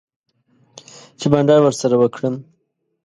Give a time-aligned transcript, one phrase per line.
[1.19, 2.35] چی بانډار ورسره وکړم